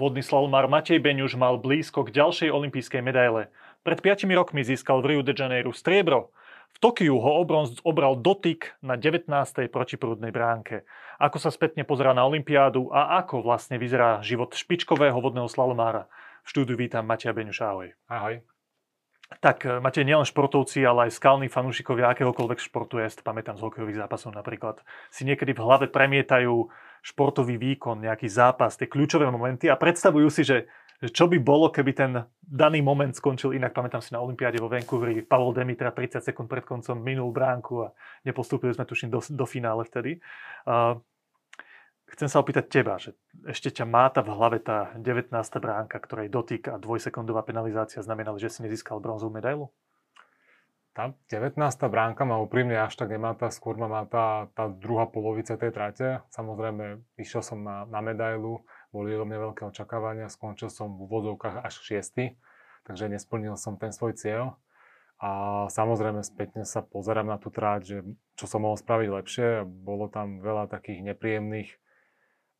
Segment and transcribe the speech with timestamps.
[0.00, 3.52] Vodný slalomár Matej Beňuš mal blízko k ďalšej olympijskej medaile.
[3.84, 6.32] Pred 5 rokmi získal v Rio de Janeiro striebro.
[6.72, 9.28] V Tokiu ho obronz obral dotyk na 19.
[9.68, 10.88] protiprúdnej bránke.
[11.20, 16.08] Ako sa spätne pozerá na olympiádu a ako vlastne vyzerá život špičkového vodného slalomára.
[16.48, 17.92] V štúdiu vítam Matia Beňuš, ahoj.
[18.08, 18.40] Ahoj.
[19.38, 23.68] Tak e, máte nielen športovci, ale aj skalní fanúšikovia akéhokoľvek športu, ja si pamätám z
[23.68, 24.80] hokejových zápasov napríklad,
[25.12, 30.44] si niekedy v hlave premietajú športový výkon, nejaký zápas, tie kľúčové momenty a predstavujú si,
[30.44, 30.68] že,
[31.00, 32.12] že čo by bolo, keby ten
[32.44, 33.72] daný moment skončil inak.
[33.72, 37.92] Pamätám si na Olympiáde vo Vancouveri, Pavol Demitra 30 sekúnd pred koncom minul bránku a
[38.26, 40.20] nepostúpili sme tuším do, do finále vtedy.
[40.66, 40.98] Uh,
[42.10, 43.14] chcem sa opýtať teba, že
[43.46, 45.30] ešte ťa máta v hlave tá 19.
[45.62, 49.70] bránka, ktorej dotyk a dvojsekundová penalizácia znamenali, že si nezískal bronzovú medailu?
[50.90, 51.54] Tá 19.
[51.86, 56.18] bránka ma úprimne až tak nemáta, skôr ma má tá, tá druhá polovica tej trate.
[56.34, 61.62] Samozrejme, išiel som na, na medailu, boli do mňa veľké očakávania, skončil som v úvodzovkách
[61.62, 62.34] až 6.
[62.82, 64.58] Takže nesplnil som ten svoj cieľ.
[65.20, 67.98] A samozrejme spätne sa pozerám na tú tráť, že
[68.34, 69.48] čo som mohol spraviť lepšie.
[69.68, 71.70] Bolo tam veľa takých nepríjemných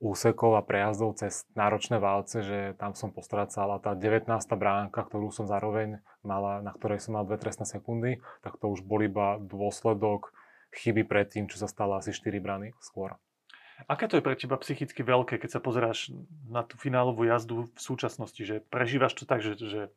[0.01, 4.27] úsekov a prejazdov cez náročné válce, že tam som postracal a tá 19.
[4.57, 8.81] bránka, ktorú som zároveň mala, na ktorej som mal dve trestné sekundy, tak to už
[8.81, 10.33] bol iba dôsledok
[10.73, 13.21] chyby predtým, čo sa stalo asi 4 brany skôr.
[13.89, 16.13] Aké to je pre teba psychicky veľké, keď sa pozeráš
[16.53, 19.89] na tú finálovú jazdu v súčasnosti, že prežívaš to tak, že, že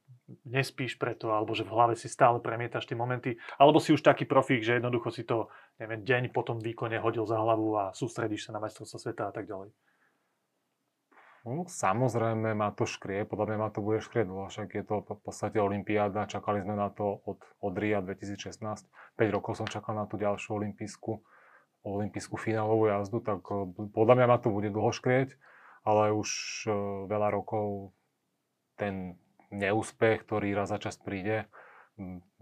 [0.47, 4.23] nespíš preto, alebo že v hlave si stále premietaš tie momenty, alebo si už taký
[4.23, 5.51] profík, že jednoducho si to,
[5.83, 9.35] neviem, deň po tom výkone hodil za hlavu a sústredíš sa na majstrovstvo sveta a
[9.35, 9.75] tak ďalej.
[11.44, 15.03] No, samozrejme ma to škrie, podľa mňa ma to bude škrieť, lebo však je to
[15.03, 19.99] v podstate Olympiáda, čakali sme na to od, od RIA 2016, 5 rokov som čakal
[19.99, 21.19] na tú ďalšiu olympijskú,
[21.83, 25.36] olympijskú finálovú jazdu, tak eh, podľa mňa ma to bude dlho škrieť,
[25.83, 26.30] ale už
[26.71, 26.73] uh,
[27.11, 27.92] veľa rokov
[28.80, 29.20] ten
[29.52, 31.52] neúspech, ktorý raz za čas príde,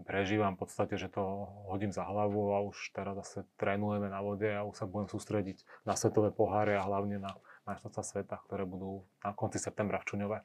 [0.06, 1.20] prežívam v podstate, že to
[1.68, 5.60] hodím za hlavu a už teraz zase trénujeme na vode a už sa budem sústrediť
[5.84, 7.36] na svetové poháre a hlavne na
[7.66, 10.38] majstrovstvá sveta, ktoré budú na konci septembra v Čuňove.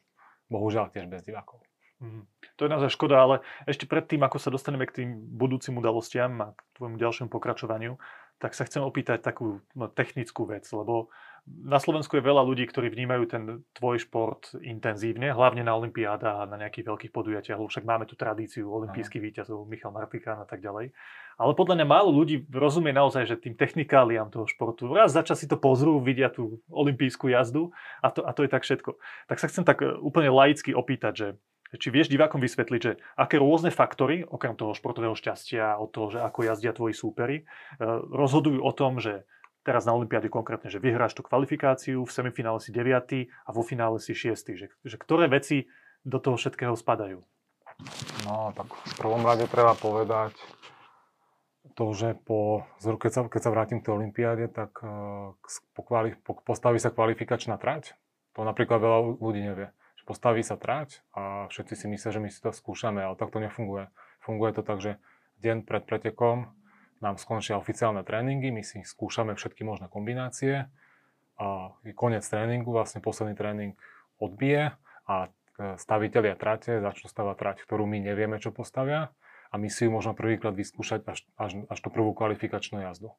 [0.48, 1.66] Bohužiaľ tiež bez divákov.
[1.98, 2.30] Mm.
[2.58, 3.36] To je naozaj škoda, ale
[3.66, 7.98] ešte predtým, ako sa dostaneme k tým budúcim udalostiam a k tvojmu ďalšiemu pokračovaniu,
[8.38, 11.10] tak sa chcem opýtať takú no, technickú vec, lebo
[11.48, 16.50] na Slovensku je veľa ľudí, ktorí vnímajú ten tvoj šport intenzívne, hlavne na Olympiádach a
[16.50, 20.92] na nejakých veľkých podujatiach, však máme tu tradíciu olympijských víťazov, Michal Martikán a tak ďalej.
[21.38, 24.90] Ale podľa mňa málo ľudí rozumie naozaj, že tým technikáliám toho športu.
[24.90, 27.72] Raz začas si to pozrú, vidia tú olympijskú jazdu
[28.02, 28.98] a to, a to je tak všetko.
[29.30, 31.28] Tak sa chcem tak e, úplne laicky opýtať, že
[31.78, 36.20] či vieš divákom vysvetliť, že aké rôzne faktory, okrem toho športového šťastia, od toho, že
[36.24, 37.44] ako jazdia tvoji súperi, e,
[38.08, 39.28] rozhodujú o tom, že
[39.68, 43.28] teraz na Olympiáde konkrétne, že vyhráš tú kvalifikáciu, v semifinále si 9.
[43.28, 44.56] a vo finále si 6.
[44.56, 45.68] Že, že ktoré veci
[46.08, 47.20] do toho všetkého spadajú?
[48.24, 50.32] No, tak v prvom rade treba povedať
[51.76, 55.36] to, že po, keď, sa, keď sa vrátim k tej Olympiáde, tak uh,
[55.78, 57.94] po kvali, po, postaví sa kvalifikačná trať.
[58.34, 59.70] To napríklad veľa ľudí nevie.
[60.08, 63.44] Postaví sa trať a všetci si myslia, že my si to skúšame, ale tak to
[63.44, 63.92] nefunguje.
[64.24, 64.96] Funguje to tak, že
[65.44, 66.48] deň pred pretekom
[67.00, 70.66] nám skončia oficiálne tréningy, my si skúšame všetky možné kombinácie.
[71.38, 73.78] A koniec tréningu, vlastne posledný tréning
[74.18, 74.74] odbije
[75.06, 79.14] a e, staviteľia trate začnú stavať trať, ktorú my nevieme, čo postavia.
[79.54, 83.14] A my si ju môžeme prvýkrát vyskúšať až, až, až tú prvú kvalifikačnú jazdu.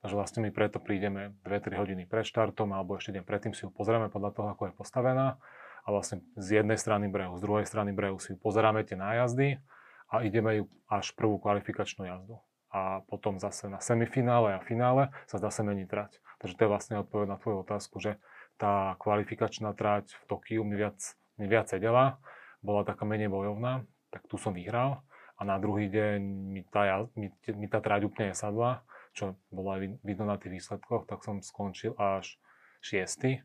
[0.00, 3.74] Takže vlastne my preto prídeme 2-3 hodiny pred štartom alebo ešte deň predtým si ju
[3.74, 5.42] pozrieme podľa toho, ako je postavená.
[5.82, 9.58] A vlastne z jednej strany brehu, z druhej strany brehu si ju pozeráme tie nájazdy
[10.06, 12.38] a ideme ju až prvú kvalifikačnú jazdu
[12.76, 16.20] a potom zase na semifinále a finále sa zase mení trať.
[16.44, 18.20] Takže to je vlastne odpoveď na tvoju otázku, že
[18.60, 21.00] tá kvalifikačná trať v Tokiu mi viac,
[21.40, 22.20] mi viac sedela,
[22.60, 25.00] bola taká menej bojovná, tak tu som vyhral
[25.40, 26.20] a na druhý deň
[26.52, 28.84] mi tá, mi, mi tá trať úplne nesadla,
[29.16, 32.36] čo bolo aj vidno na tých výsledkoch, tak som skončil až
[32.84, 33.40] šiestý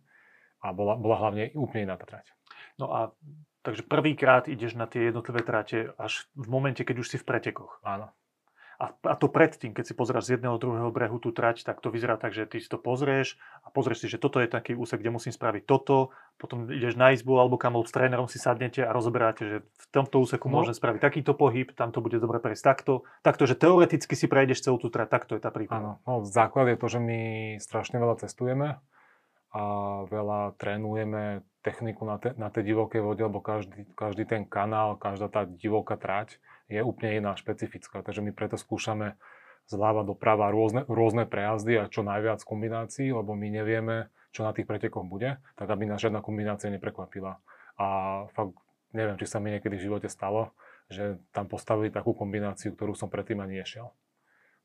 [0.59, 2.35] a bola, bola hlavne úplne iná tá trať.
[2.75, 3.15] No a
[3.63, 7.79] takže prvýkrát ideš na tie jednotlivé trate až v momente, keď už si v pretekoch.
[7.88, 8.11] Áno.
[8.81, 11.93] A, a to predtým, keď si pozráš z jedného druhého brehu tú trať, tak to
[11.93, 15.05] vyzerá tak, že ty si to pozrieš a pozrieš si, že toto je taký úsek,
[15.05, 16.09] kde musím spraviť toto,
[16.41, 20.25] potom ideš na izbu alebo kam s trénerom si sadnete a rozoberáte, že v tomto
[20.25, 20.65] úseku no.
[20.65, 24.65] môžem spraviť takýto pohyb, tam to bude dobre prejsť takto, takto, že teoreticky si prejdeš
[24.65, 26.01] celú tú trať, takto je tá príprava.
[26.01, 27.21] Áno, no, základ je to, že my
[27.61, 28.81] strašne veľa cestujeme
[29.53, 29.63] a
[30.09, 35.29] veľa trénujeme techniku na, te, na tej divokej vode, lebo každý, každý ten kanál, každá
[35.29, 36.41] tá divoká trať
[36.71, 38.00] je úplne iná, špecifická.
[38.00, 39.19] Takže my preto skúšame
[39.68, 44.65] zľava doprava rôzne, rôzne prejazdy a čo najviac kombinácií, lebo my nevieme, čo na tých
[44.65, 47.44] pretekoch bude, tak aby nás žiadna kombinácia neprekvapila.
[47.75, 47.85] A
[48.31, 48.56] fakt
[48.95, 50.56] neviem, či sa mi niekedy v živote stalo,
[50.91, 53.91] že tam postavili takú kombináciu, ktorú som predtým ani nešiel.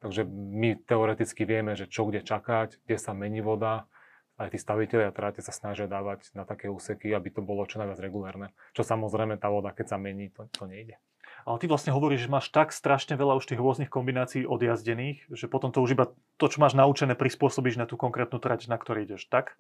[0.03, 3.89] Takže my teoreticky vieme, že čo kde čakať, kde sa mení voda,
[4.37, 7.81] aj tí staviteľi a tráte sa snažia dávať na také úseky, aby to bolo čo
[7.81, 8.53] najviac regulárne.
[8.77, 11.01] Čo samozrejme tá voda, keď sa mení, to, to nejde.
[11.47, 15.47] Ale ty vlastne hovoríš, že máš tak strašne veľa už tých rôznych kombinácií odjazdených, že
[15.47, 16.11] potom to už iba
[16.43, 19.55] to, čo máš naučené, prispôsobíš na tú konkrétnu trať, na ktorej ideš, tak?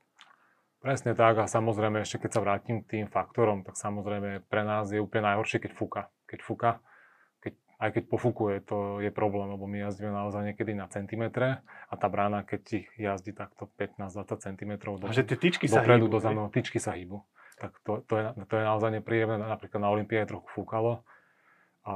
[0.83, 4.91] Presne tak a samozrejme ešte keď sa vrátim k tým faktorom, tak samozrejme pre nás
[4.91, 6.03] je úplne najhoršie, keď fúka.
[6.27, 6.83] Keď fúka,
[7.39, 11.95] keď, aj keď pofúkuje, to je problém, lebo my jazdíme naozaj niekedy na centimetre a
[11.95, 15.95] tá brána, keď ti jazdí takto 15-20 cm do, a že tie tyčky dopredu, sa
[16.03, 17.23] hýbu, dozadu, tyčky sa hýbu.
[17.63, 19.39] Tak to, to, je, to je naozaj nepríjemné.
[19.39, 21.07] Napríklad na Olympiáde trochu fúkalo
[21.87, 21.95] a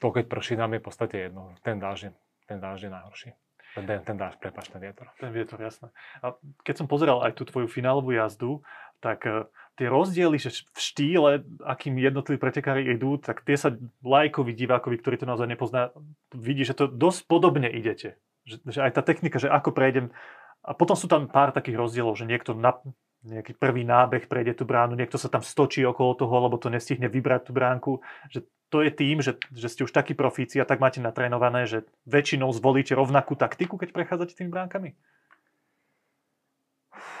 [0.00, 1.52] to, keď prší, nám je v podstate jedno.
[1.60, 2.10] Ten dáž je,
[2.48, 3.30] ten dáž je najhorší.
[3.74, 5.10] Ten, ten dáž, prepač, ten vietor.
[5.18, 5.90] Ten vietor, jasné.
[6.22, 8.62] A keď som pozeral aj tú tvoju finálovú jazdu,
[9.02, 11.30] tak uh, tie rozdiely že v štýle,
[11.66, 13.74] akým jednotliví pretekári idú, tak tie sa
[14.06, 15.90] lajkovi, divákovi, ktorý to naozaj nepozná,
[16.30, 18.14] vidí, že to dosť podobne idete.
[18.46, 20.14] Že, že aj tá technika, že ako prejdem.
[20.62, 22.78] A potom sú tam pár takých rozdielov, že niekto na,
[23.24, 27.08] nejaký prvý nábeh prejde tú bránu, niekto sa tam stočí okolo toho, lebo to nestihne
[27.08, 28.04] vybrať tú bránku.
[28.28, 31.88] Že to je tým, že, že ste už takí profíci a tak máte natrénované, že
[32.04, 34.92] väčšinou zvolíte rovnakú taktiku, keď prechádzate tými bránkami?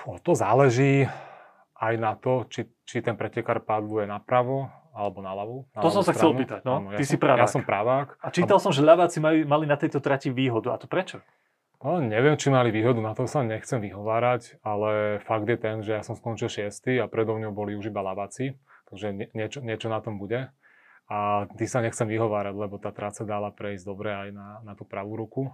[0.04, 1.08] O to záleží
[1.80, 5.66] aj na to, či, či ten pretekár padluje napravo alebo na ľavú.
[5.74, 6.18] Na to som sa stranu.
[6.18, 6.60] chcel opýtať.
[6.62, 6.74] No?
[6.78, 7.42] Áno, Ty ja si som, pravák.
[7.42, 8.08] Ja som pravák.
[8.22, 10.70] A čítal som, že ľaváci mali, mali na tejto trati výhodu.
[10.70, 11.18] A to prečo?
[11.84, 15.92] No, neviem, či mali výhodu, na to sa nechcem vyhovárať, ale fakt je ten, že
[15.92, 16.96] ja som skončil 6.
[16.96, 18.56] a predo mňou boli už iba laváci,
[18.88, 20.48] takže nie, niečo, niečo na tom bude.
[21.12, 24.88] A ty sa nechcem vyhovárať, lebo tá tráca dala prejsť dobre aj na, na tú
[24.88, 25.52] pravú ruku.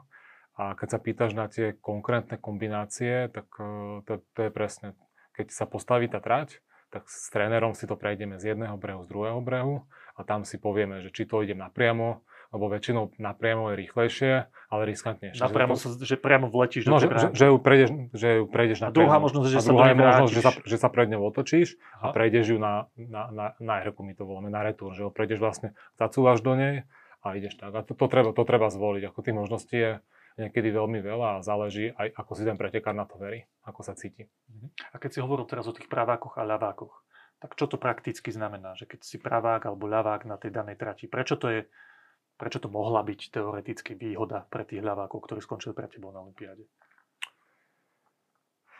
[0.55, 4.95] A keď sa pýtaš na tie konkrétne kombinácie, tak e, to, to je presne,
[5.35, 6.63] keď sa postaví tá trať,
[6.95, 9.83] tak s trénerom si to prejdeme z jedného brehu, z druhého brehu
[10.15, 14.83] a tam si povieme, že či to idem napriamo, lebo väčšinou napriamo je rýchlejšie, ale
[14.91, 15.39] riskantnejšie.
[15.39, 18.45] Napriamo, že, to, že priamo vletíš no, do že, že, že, ju prejdeš, že ju
[18.51, 21.07] prejdeš na druhá možnosť, že a sa druhá je možnosť, že sa, že sa pred
[21.15, 22.11] ňou otočíš Aha.
[22.11, 25.15] a prejdeš ju na, na, na, na erku, my to voláme, na retúr, že ho
[25.15, 26.91] prejdeš vlastne, zacúvaš do nej
[27.23, 27.71] a ideš tak.
[27.71, 29.03] A to, to, treba, to treba zvoliť.
[29.15, 29.93] Ako tých možností je
[30.43, 33.95] niekedy veľmi veľa a záleží aj ako si ten pretekár na to verí, ako sa
[33.95, 34.27] cíti.
[34.51, 34.67] Mhm.
[34.91, 36.95] A keď si hovoril teraz o tých pravákoch a ľavákoch,
[37.41, 41.09] tak čo to prakticky znamená, že keď si pravák alebo ľavák na tej danej trati,
[41.09, 41.61] prečo to je
[42.41, 46.65] Prečo to mohla byť teoreticky výhoda pre tých ľavákov, ktorí skončili pre tebou na Olympiáde?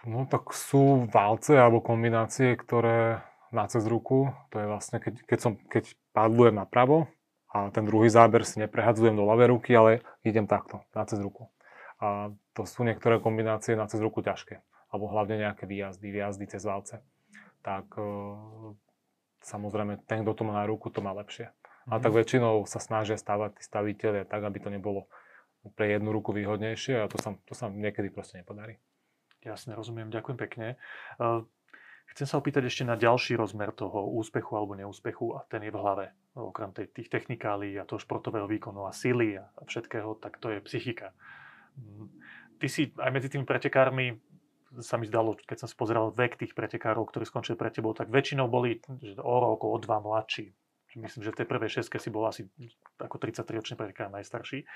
[0.09, 3.21] No tak sú válce alebo kombinácie, ktoré
[3.53, 7.13] na cez ruku, to je vlastne, keď, keď, som, keď padlujem napravo
[7.53, 11.53] a ten druhý záber si neprehadzujem do ľavej ruky, ale idem takto, na cez ruku.
[12.01, 16.65] A to sú niektoré kombinácie na cez ruku ťažké, alebo hlavne nejaké výjazdy, výjazdy cez
[16.65, 17.05] válce.
[17.61, 18.09] Tak e,
[19.45, 21.53] samozrejme, ten, kto to má na ruku, to má lepšie.
[21.89, 25.09] A tak väčšinou sa snažia stavať tí staviteľe tak, aby to nebolo
[25.77, 28.77] pre jednu ruku výhodnejšie a to sa, to sa niekedy proste nepodarí.
[29.41, 30.77] Jasne, rozumiem, ďakujem pekne.
[32.11, 35.81] Chcem sa opýtať ešte na ďalší rozmer toho úspechu alebo neúspechu a ten je v
[35.81, 36.07] hlave.
[36.35, 40.59] Okrem tej, tých technikálií a toho športového výkonu a síly a všetkého, tak to je
[40.67, 41.15] psychika.
[42.61, 44.21] Ty si aj medzi tými pretekármi
[44.83, 48.11] sa mi zdalo, keď som si pozeral vek tých pretekárov, ktorí skončili pre tebou, tak
[48.11, 48.83] väčšinou boli
[49.19, 50.53] o rok, o dva mladší
[50.99, 52.51] myslím, že v tej prvej šeske si bol asi
[52.99, 54.67] ako 33-ročný pretekár najstarší.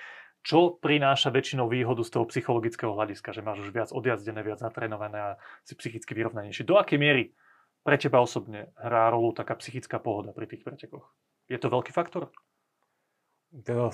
[0.44, 5.18] Čo prináša väčšinou výhodu z toho psychologického hľadiska, že máš už viac odjazdené, viac natrénované
[5.18, 5.30] a
[5.66, 6.62] si psychicky vyrovnanejší?
[6.62, 7.34] Do akej miery
[7.82, 11.10] pre teba osobne hrá rolu taká psychická pohoda pri tých pretekoch?
[11.50, 12.30] Je to veľký faktor?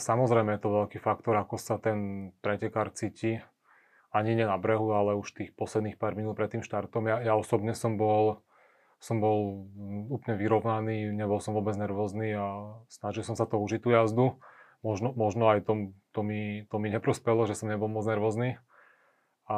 [0.01, 3.41] Samozrejme je to veľký faktor, ako sa ten pretekár cíti.
[4.11, 7.07] Ani nie na brehu, ale už tých posledných pár minút pred tým štartom.
[7.07, 8.43] Ja, ja osobne som bol
[9.01, 9.65] som bol
[10.13, 14.37] úplne vyrovnaný, nebol som vôbec nervózny a snažil som sa to užiť tú jazdu.
[14.85, 18.61] Možno, možno aj to, to, mi, to mi neprospelo, že som nebol moc nervózny.
[19.49, 19.57] A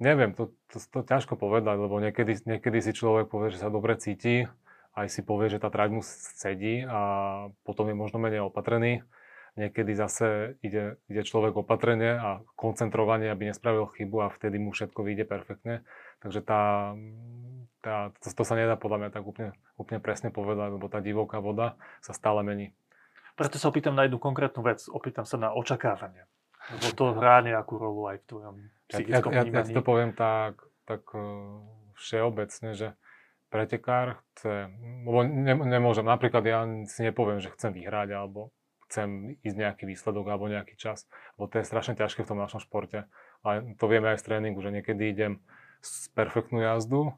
[0.00, 3.96] neviem, to, to, to ťažko povedať, lebo niekedy, niekedy si človek povie, že sa dobre
[4.00, 4.48] cíti,
[4.92, 6.02] aj si povie, že tá trať mu
[6.36, 7.00] sedí a
[7.64, 9.04] potom je možno menej opatrený.
[9.52, 15.04] Niekedy zase ide, ide človek opatrenie a koncentrovanie, aby nespravil chybu a vtedy mu všetko
[15.04, 15.84] vyjde perfektne.
[16.24, 16.96] Takže tá,
[17.82, 21.42] tá, to, to sa nedá podľa mňa tak úplne, úplne presne povedať, lebo tá divoká
[21.42, 22.70] voda sa stále mení.
[23.34, 24.86] Preto sa opýtam na jednu konkrétnu vec.
[24.86, 26.30] Opýtam sa na očakávania.
[26.70, 28.54] Lebo to hrá nejakú rolu aj v tvojom
[28.86, 31.58] psychickom ja, ja, ja, ja to poviem tak, tak uh,
[31.98, 32.94] všeobecne, že
[33.50, 34.70] pretekár chce,
[35.04, 38.54] lebo ne, nemôžem, napríklad ja si nepoviem, že chcem vyhrať alebo
[38.88, 42.60] chcem ísť nejaký výsledok alebo nejaký čas, lebo to je strašne ťažké v tom našom
[42.60, 43.08] športe.
[43.40, 43.48] A
[43.80, 45.40] to vieme aj z tréningu, že niekedy idem
[46.12, 47.16] perfektnú jazdu,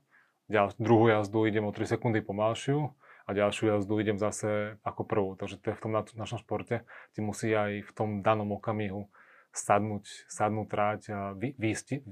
[0.49, 2.93] ďal, druhú jazdu idem o 3 sekundy pomalšiu
[3.25, 5.31] a ďalšiu jazdu idem zase ako prvú.
[5.37, 6.85] Takže to je v tom našom športe.
[7.17, 9.09] Ty musí aj v tom danom okamihu
[9.55, 11.71] sadnúť, sadnúť tráť a vy, vy,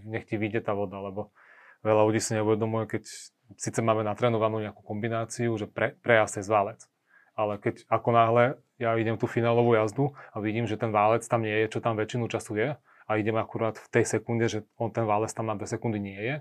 [0.08, 1.34] nech ti vyjde tá voda, lebo
[1.82, 3.02] veľa ľudí si neuvedomuje, keď
[3.58, 6.80] síce máme natrénovanú nejakú kombináciu, že pre, prejazd je zválec.
[7.34, 8.44] Ale keď ako náhle
[8.78, 11.98] ja idem tú finálovú jazdu a vidím, že ten válec tam nie je, čo tam
[11.98, 12.68] väčšinu času je,
[13.06, 16.18] a idem akurát v tej sekunde, že on ten válec tam na 2 sekundy nie
[16.18, 16.36] je,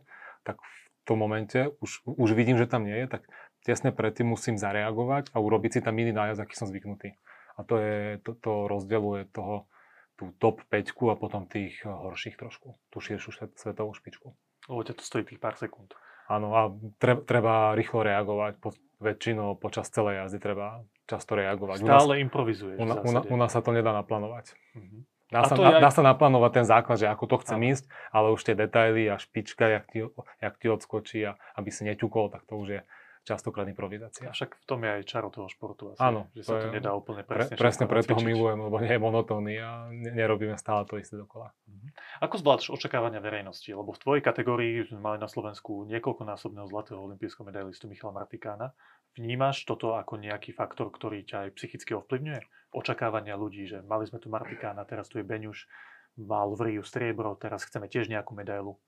[0.45, 3.25] tak v tom momente už, už vidím, že tam nie je, tak
[3.61, 7.17] tesne predtým musím zareagovať a urobiť si tam iný nájazd, aký som zvyknutý.
[7.57, 9.69] A to, je, to, to rozdeluje toho,
[10.17, 14.33] tú top 5 a potom tých horších trošku, tú širšiu svetovú špičku.
[14.69, 15.93] Lebo ťa to stojí tých pár sekúnd.
[16.29, 16.61] Áno, a
[17.01, 18.53] treba, treba rýchlo reagovať.
[18.61, 21.81] Po, väčšinou počas celej jazdy treba často reagovať.
[21.81, 22.77] Stále u nás, improvizuješ.
[22.77, 24.53] U, u, u nás sa to nedá naplánovať.
[24.77, 25.01] Mm-hmm.
[25.31, 25.81] Dá, sa, dá, aj...
[25.81, 27.69] dá sa naplánovať ten základ, že ako to chcem Aha.
[27.71, 30.03] ísť, ale už tie detaily a špička, jak ti,
[30.43, 32.81] jak ti odskočí a aby si neťukol, tak to už je
[33.21, 34.27] častokrát improvizácia.
[34.27, 36.91] A však v tom je aj čaro toho športu asi, Áno, že sa to nedá
[36.97, 40.97] úplne presne pre, Presne preto ho milujem, lebo nie je monotónny a nerobíme stále to
[40.97, 41.53] isté dokola.
[41.69, 41.87] Mhm.
[42.25, 43.69] Ako zvládaš očakávania verejnosti?
[43.69, 48.73] Lebo v tvojej kategórii sme mali na Slovensku niekoľkonásobného zlatého olimpijského medailistu Michala Martikána.
[49.13, 52.41] Vnímaš toto ako nejaký faktor, ktorý ťa aj psychicky ovplyvňuje?
[52.71, 55.67] Očakávania ľudí, že mali sme tu Martikána, teraz tu je Beňuš,
[56.15, 58.79] mal v Riu striebro, teraz chceme tiež nejakú medailu.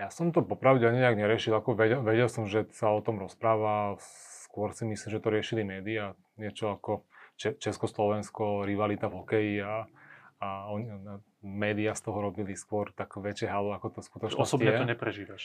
[0.00, 4.00] Ja som to popravde nejak neriešil, ako vedel, vedel som, že sa o tom rozpráva,
[4.48, 7.04] skôr si myslím, že to riešili médiá, niečo ako
[7.36, 9.84] Československo, rivalita v hokeji a,
[10.40, 14.80] a on, médiá z toho robili skôr tak väčšie halo, ako to skutočne Osobne je.
[14.80, 15.42] to neprežívaš?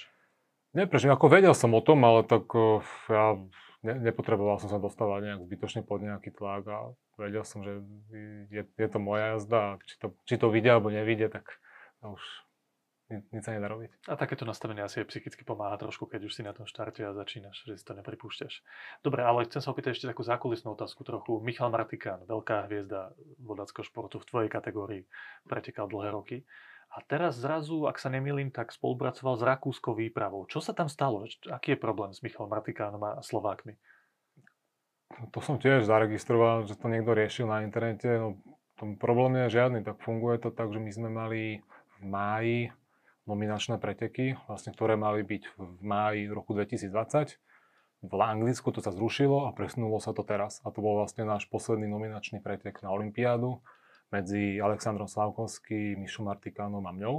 [0.75, 2.51] Neprežívam, ako vedel som o tom, ale tak
[3.07, 3.39] ja
[3.86, 6.77] ne, nepotreboval som sa dostávať nejak zbytočne pod nejaký tlak a
[7.22, 7.86] vedel som, že
[8.50, 11.46] je, je to moja jazda a či to, či to vidia alebo nevidia, tak
[12.01, 12.22] už
[13.06, 14.10] nič sa nedá robiť.
[14.10, 17.13] A takéto nastavenie asi aj psychicky pomáha trošku, keď už si na tom štarte a
[17.13, 18.65] začínaš, že si to nepripúšťaš.
[19.06, 21.38] Dobre, ale chcem sa opýtať ešte takú zákulisnú otázku trochu.
[21.46, 25.01] Michal Martikán, veľká hviezda vodáckého športu v tvojej kategórii,
[25.46, 26.38] pretekal dlhé roky.
[26.95, 30.47] A teraz zrazu, ak sa nemýlim, tak spolupracoval s rakúskou výpravou.
[30.47, 31.27] Čo sa tam stalo?
[31.51, 33.75] Aký je problém s Michalom Martikánom a Slovákmi?
[35.35, 38.07] To som tiež zaregistroval, že to niekto riešil na internete.
[38.07, 38.39] No,
[38.79, 41.63] tom problém je žiadny, tak funguje to tak, že my sme mali
[41.99, 42.59] v máji
[43.27, 47.35] nominačné preteky, vlastne, ktoré mali byť v máji roku 2020.
[48.05, 50.61] V Anglicku to sa zrušilo a presunulo sa to teraz.
[50.61, 53.65] A to bol vlastne náš posledný nominačný pretek na Olympiádu
[54.12, 57.15] medzi Alexandrom Slavkovským, Mišom Martikánom a mňou.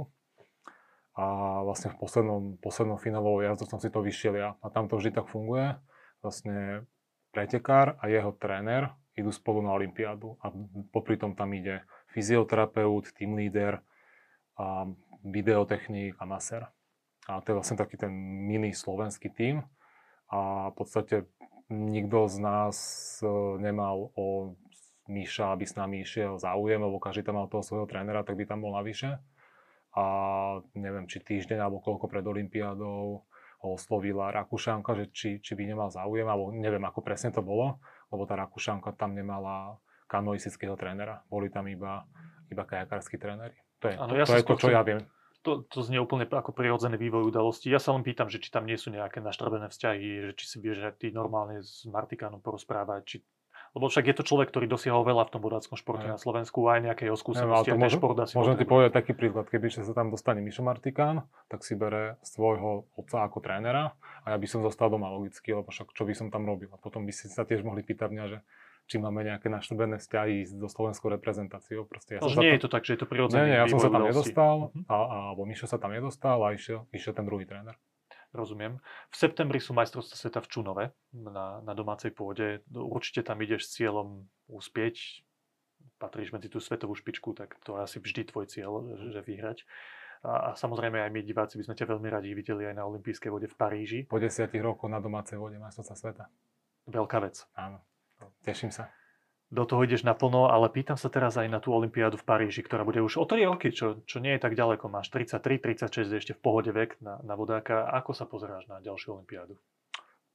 [1.17, 1.25] A
[1.65, 4.49] vlastne v poslednom, poslednom finálovou jazdu som si to vyšiel ja.
[4.61, 5.75] A tam to vždy tak funguje.
[6.21, 6.85] Vlastne
[7.33, 10.53] pretekár a jeho tréner idú spolu na Olympiádu a
[10.93, 11.81] popri tom tam ide
[12.13, 13.81] fyzioterapeut, team leader,
[14.57, 14.89] a
[15.23, 16.65] videotechnik a maser.
[17.29, 18.11] A to je vlastne taký ten
[18.49, 19.61] mini slovenský tím.
[20.33, 21.15] A v podstate
[21.69, 22.77] nikto z nás
[23.23, 23.27] e,
[23.61, 24.55] nemal o
[25.07, 28.43] Míša, aby s nami išiel záujem, lebo každý tam mal toho svojho trénera, tak by
[28.43, 29.19] tam bol navyše.
[29.97, 30.05] A
[30.77, 33.23] neviem, či týždeň alebo koľko pred Olympiádou
[33.57, 37.81] ho oslovila Rakúšanka, že či, či by nemal záujem, alebo neviem, ako presne to bolo,
[38.13, 41.25] lebo tá Rakúšanka tam nemala kanoistického trénera.
[41.31, 42.05] Boli tam iba,
[42.53, 43.57] iba kajakársky tréneri.
[43.81, 45.01] To je, ano, to, ja to, je to, čo ja viem
[45.47, 47.71] to, to znie úplne ako prirodzený vývoj udalostí.
[47.71, 50.57] Ja sa len pýtam, že či tam nie sú nejaké naštrabené vzťahy, že či si
[50.59, 53.17] vieš ty normálne s Martikánom porozprávať, či
[53.77, 56.89] lebo však je to človek, ktorý dosiahol veľa v tom vodáckom športe na Slovensku, aj
[56.89, 60.09] nejaké jeho skúsenosti, aj môžem, šport asi Môžem ti povedať taký príklad, keby sa tam
[60.09, 63.93] dostane Mišo Martikán, tak si bere svojho otca ako trénera
[64.25, 66.73] a ja by som zostal doma logicky, lebo však čo by som tam robil.
[66.73, 68.39] A potom by si sa tiež mohli pýtať mňa, že
[68.87, 71.83] či máme nejaké naštrbené vzťahy so slovenskou reprezentáciou.
[71.83, 72.57] Proste ja no, nie to...
[72.57, 73.43] je to tak, že je to prirodzené.
[73.43, 74.83] Nie, nie, ja som sa tam nedostal, uh-huh.
[74.87, 74.95] a,
[75.29, 77.75] alebo Mišo sa tam nedostal a išiel, išiel ten druhý tréner.
[78.35, 78.77] Rozumiem.
[79.09, 82.61] V septembri sú majstrovstvá sveta v Čunove na, na domácej pôde.
[82.69, 85.23] Určite tam ideš s cieľom uspieť.
[85.97, 88.71] Patríš medzi tú svetovú špičku, tak to je asi vždy tvoj cieľ,
[89.09, 89.65] že vyhrať.
[90.27, 93.31] A, a samozrejme aj my diváci by sme ťa veľmi radi videli aj na olympijskej
[93.31, 93.99] vode v Paríži.
[94.05, 96.25] Po desiatich rokoch na domácej vode majstrovstvá sveta.
[96.85, 97.41] Veľká vec.
[97.55, 97.81] Áno.
[98.43, 98.91] Teším sa.
[99.47, 102.83] Do toho ideš naplno, ale pýtam sa teraz aj na tú Olympiádu v Paríži, ktorá
[102.83, 104.91] bude už o 3 roky, čo, čo nie je tak ďaleko.
[104.91, 107.87] Máš 33, 36, ešte v pohode vek na, na vodáka.
[107.95, 109.55] Ako sa pozeráš na ďalšiu Olympiádu?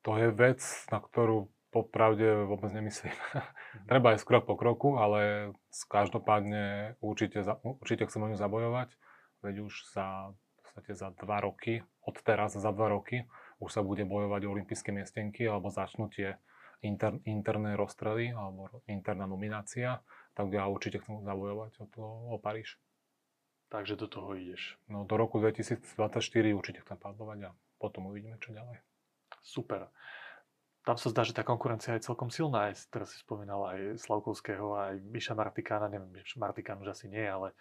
[0.09, 3.13] To je vec, na ktorú popravde vôbec nemyslím.
[3.13, 3.85] Mhm.
[3.91, 5.53] Treba aj krok po kroku, ale
[5.93, 8.97] každopádne určite, určite chcem o ňu zabojovať.
[9.45, 13.29] Veď už za, v podstate za dva roky, od teraz za dva roky,
[13.59, 16.41] už sa bude bojovať o olympijské miestenky alebo začnú tie
[16.83, 20.03] inter, interné rozstrely alebo interná nominácia,
[20.35, 22.03] tak ja určite chcem zabojovať o, to,
[22.35, 22.77] o Paríž.
[23.73, 24.77] Takže do toho ideš.
[24.91, 25.89] No do roku 2024
[26.53, 28.85] určite chcem padlovať a potom uvidíme, čo ďalej.
[29.41, 29.89] Super.
[30.83, 32.69] Tam sa zdá, že tá konkurencia je celkom silná.
[32.69, 35.87] Aj, teraz si spomínal aj Slavkovského, aj Miša Martikána.
[35.87, 37.55] Neviem, Martikán už asi nie, ale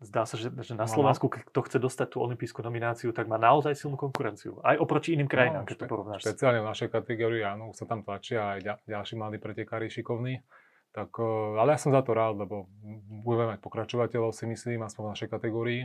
[0.00, 0.92] zdá sa, že, že na no, no.
[0.92, 4.60] Slovensku, kto chce dostať tú olympijskú nomináciu, tak má naozaj silnú konkurenciu.
[4.60, 6.20] Aj oproti iným krajinám, no, keď to porovnáš.
[6.20, 10.44] Špeciálne v našej kategórii, áno, sa tam tlačia aj ďalší mladí pretekári šikovní.
[10.92, 12.68] Tak, eh, ale ja som za to rád, lebo
[13.24, 15.82] budeme mať pokračovateľov, si myslím, aspoň v našej kategórii.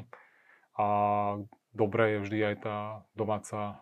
[0.76, 0.88] A
[1.72, 2.78] dobré je vždy aj tá
[3.16, 3.80] domáca,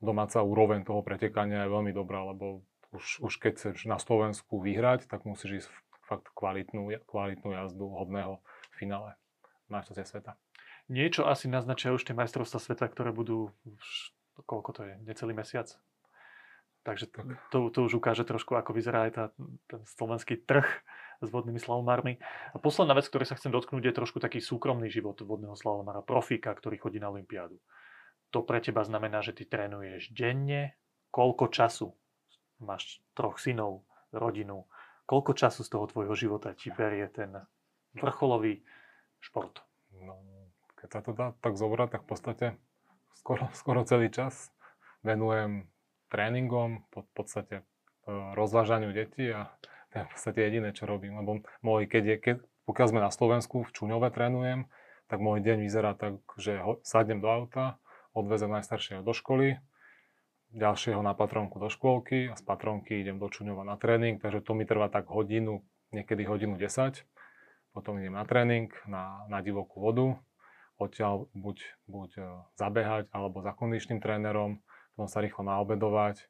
[0.00, 5.08] domáca úroveň toho pretekania je veľmi dobrá, lebo už, už keď chceš na Slovensku vyhrať,
[5.08, 5.68] tak musíš ísť
[6.04, 8.44] fakt kvalitnú, kvalitnú jazdu hodného
[8.76, 9.16] finále
[9.74, 10.38] majstrovstie sveta.
[10.86, 14.14] Niečo asi naznačia už tie majstrovstvá sveta, ktoré budú, už,
[14.44, 15.68] koľko to je, necelý mesiac?
[16.84, 17.08] Takže
[17.48, 19.24] to, to už ukáže trošku, ako vyzerá aj tá,
[19.72, 20.68] ten slovenský trh
[21.24, 22.20] s vodnými slalomármi.
[22.52, 26.52] A posledná vec, ktorej sa chcem dotknúť, je trošku taký súkromný život vodného slalomára, profíka,
[26.52, 27.56] ktorý chodí na Olympiádu.
[28.36, 30.76] To pre teba znamená, že ty trénuješ denne,
[31.08, 31.88] koľko času
[32.60, 34.68] máš troch synov, rodinu,
[35.08, 37.32] koľko času z toho tvojho života ti berie ten
[37.96, 38.60] vrcholový
[39.24, 39.64] šport?
[40.04, 40.20] No,
[40.76, 42.46] keď sa to dá tak zobrať, tak v podstate
[43.16, 44.52] skoro, skoro celý čas
[45.00, 45.64] venujem
[46.12, 47.64] tréningom, v podstate e,
[48.36, 49.48] rozvážaniu detí a
[49.90, 51.16] to je v podstate jediné, čo robím.
[51.18, 52.36] Lebo môj, keď je, keď,
[52.68, 54.68] pokiaľ sme na Slovensku, v Čuňove trénujem,
[55.08, 57.80] tak môj deň vyzerá tak, že ho, sadnem do auta,
[58.16, 59.60] odvezem najstaršieho do školy,
[60.54, 64.54] ďalšieho na patronku do škôlky a z patronky idem do Čuňova na tréning, takže to
[64.54, 67.02] mi trvá tak hodinu, niekedy hodinu 10
[67.74, 70.14] potom idem na tréning, na, na divokú vodu,
[70.78, 71.56] odtiaľ buď,
[71.90, 72.22] buď e,
[72.54, 74.62] zabehať alebo za kondičným trénerom,
[74.94, 76.22] potom sa rýchlo naobedovať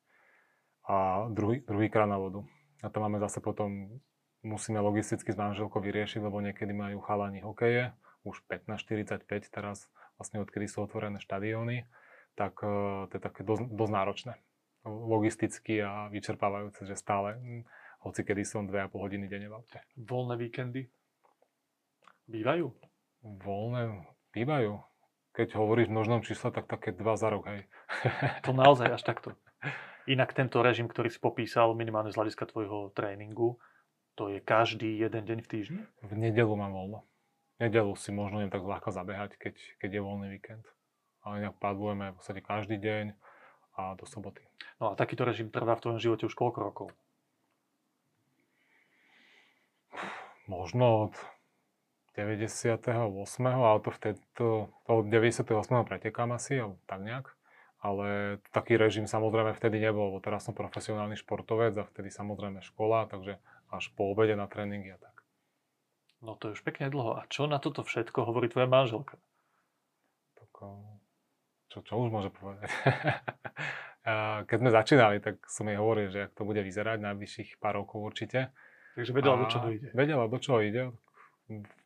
[0.89, 2.45] a druhý, druhýkrát na vodu.
[2.81, 4.01] A to máme zase potom,
[4.41, 7.93] musíme logisticky s manželkou vyriešiť, lebo niekedy majú chalani hokeje,
[8.25, 11.85] už 15-45 teraz, vlastne odkedy sú otvorené štadióny,
[12.37, 14.35] tak uh, to je také dosť, dosť náročné.
[14.85, 17.41] Logisticky a vyčerpávajúce, že stále,
[18.05, 19.81] hoci kedy som 2,5 hodiny denne v aute.
[19.97, 20.89] Voľné víkendy?
[22.25, 22.73] Bývajú?
[23.25, 24.81] Voľné bývajú.
[25.35, 27.67] Keď hovoríš v množnom čísle, tak také dva za rok, hej.
[28.47, 29.35] to naozaj až takto.
[30.07, 33.59] Inak tento režim, ktorý si popísal, minimálne z hľadiska tvojho tréningu,
[34.15, 35.83] to je každý jeden deň v týždni?
[36.07, 37.03] V nedelu mám voľno.
[37.59, 40.65] V nedelu si možno len tak ľahko zabehať, keď, keď je voľný víkend.
[41.27, 43.17] Ale inak padlujeme v podstate každý deň
[43.75, 44.47] a do soboty.
[44.79, 46.89] No a takýto režim trvá v tvojom živote už koľko rokov?
[50.47, 51.15] Možno od
[52.15, 53.03] 98.
[53.43, 55.51] ale to vtedy, to, to od 98.
[55.85, 57.27] pretekám asi, alebo tak nejak.
[57.85, 63.11] Ale taký režim samozrejme vtedy nebol, lebo teraz som profesionálny športovec a vtedy samozrejme škola,
[63.11, 63.37] takže
[63.69, 65.27] až po obede na tréningy a tak.
[66.25, 67.21] No to je už pekne dlho.
[67.21, 69.21] A čo na toto všetko hovorí tvoja manželka?
[70.41, 70.49] Tak,
[71.69, 72.71] čo, čo už môže povedať?
[74.49, 78.01] Keď sme začínali, tak som jej hovoril, že ak to bude vyzerať najbližších pár rokov
[78.01, 78.53] určite.
[78.97, 79.89] Takže vedela, do čoho ide.
[79.93, 80.93] Vedela, do čoho ide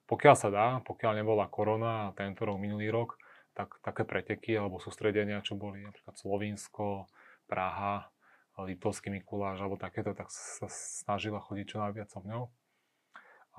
[0.09, 3.21] pokiaľ sa dá, pokiaľ nebola korona a tento rok, minulý rok,
[3.53, 7.11] tak také preteky alebo sústredenia, čo boli napríklad Slovinsko,
[7.44, 8.09] Praha,
[8.59, 12.51] Litovský Mikuláš alebo takéto, tak sa snažila chodiť čo najviac so mňou.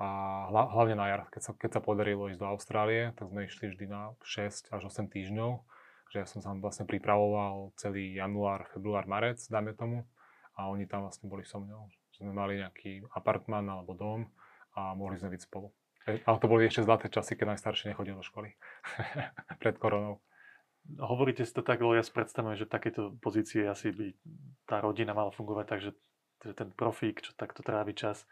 [0.00, 0.06] A
[0.48, 3.84] hlavne na jar, keď sa, keď sa podarilo ísť do Austrálie, tak sme išli vždy
[3.84, 5.60] na 6 až 8 týždňov,
[6.08, 10.08] že ja som sa vlastne pripravoval celý január, február, marec, dáme tomu,
[10.56, 11.92] a oni tam vlastne boli so mňou.
[12.16, 14.24] Že sme mali nejaký apartman alebo dom
[14.72, 15.68] a mohli sme byť spolu.
[16.08, 18.56] Ale to boli ešte zlaté časy, keď najstarší nechodil do školy.
[19.62, 20.24] Pred koronou.
[20.96, 24.06] Hovoríte si to tak, lebo ja si predstavujem, že takéto pozície asi by
[24.64, 25.92] tá rodina mala fungovať tak, že,
[26.40, 28.24] že ten profík, čo takto trávi čas,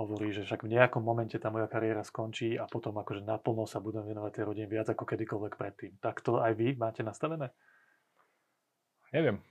[0.00, 3.84] hovorí, že však v nejakom momente tá moja kariéra skončí a potom akože naplno sa
[3.84, 5.92] budem venovať tej rodine viac ako kedykoľvek predtým.
[6.00, 7.52] Tak to aj vy máte nastavené?
[9.12, 9.44] Neviem.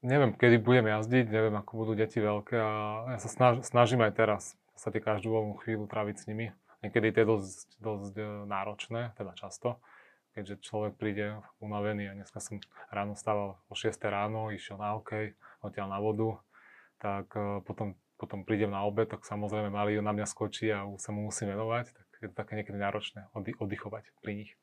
[0.00, 2.72] Neviem, kedy budem jazdiť, neviem, ako budú deti veľké a
[3.12, 4.42] ja sa snaž, snažím aj teraz
[4.80, 6.56] podstate každú voľnú chvíľu tráviť s nimi.
[6.80, 9.76] Niekedy to je dosť, dosť e, náročné, teda často,
[10.32, 12.56] keďže človek príde unavený a dneska som
[12.88, 16.40] ráno stával o 6 ráno, išiel na hokej, odtiaľ na vodu,
[16.96, 21.12] tak e, potom, potom prídem na obed, tak samozrejme malý na mňa skočí a sa
[21.12, 24.56] mu musím venovať, tak je to také niekedy náročné oddychovať pri nich.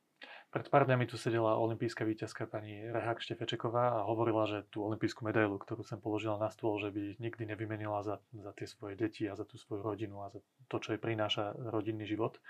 [0.58, 5.22] Pred pár dňami tu sedela olimpijská víťazka pani Rehák Štefečeková a hovorila, že tú olimpijskú
[5.22, 9.30] medailu, ktorú som položila na stôl, že by nikdy nevymenila za, za tie svoje deti
[9.30, 12.42] a za tú svoju rodinu a za to, čo jej prináša rodinný život.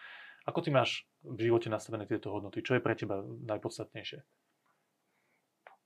[0.47, 2.63] Ako ty máš v živote nastavené tieto hodnoty?
[2.63, 4.23] Čo je pre teba najpodstatnejšie?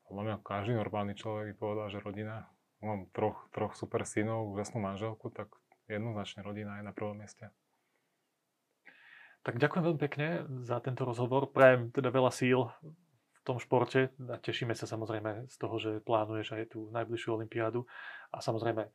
[0.06, 2.46] Podľa mňa každý normálny človek by povedal, že rodina.
[2.86, 5.50] Mám troch, troch super synov, úžasnú manželku, tak
[5.90, 7.50] jednoznačne rodina je na prvom mieste.
[9.42, 10.28] Tak ďakujem veľmi pekne
[10.62, 11.50] za tento rozhovor.
[11.50, 16.54] Prajem teda veľa síl v tom športe a tešíme sa samozrejme z toho, že plánuješ
[16.54, 17.90] aj tú najbližšiu olympiádu
[18.30, 18.86] a samozrejme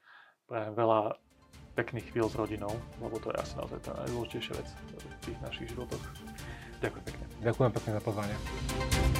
[0.46, 1.18] prajem veľa
[1.74, 5.68] pekných chvíľ s rodinou, lebo to je asi naozaj tá najdôležitejšia vec v tých našich
[5.74, 6.02] životoch.
[6.78, 7.24] Ďakujem pekne.
[7.42, 9.15] Ďakujem pekne za pozvanie.